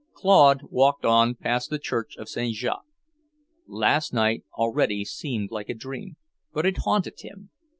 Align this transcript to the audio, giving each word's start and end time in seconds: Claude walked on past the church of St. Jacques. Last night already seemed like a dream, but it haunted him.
Claude 0.13 0.61
walked 0.71 1.05
on 1.05 1.35
past 1.35 1.69
the 1.69 1.77
church 1.77 2.17
of 2.17 2.27
St. 2.27 2.55
Jacques. 2.55 2.87
Last 3.67 4.13
night 4.15 4.43
already 4.55 5.05
seemed 5.05 5.51
like 5.51 5.69
a 5.69 5.75
dream, 5.75 6.17
but 6.51 6.65
it 6.65 6.77
haunted 6.79 7.19
him. 7.19 7.51